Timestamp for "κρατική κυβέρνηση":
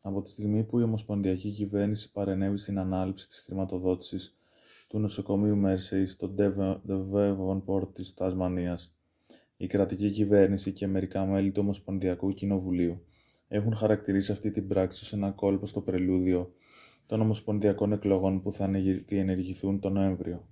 9.66-10.72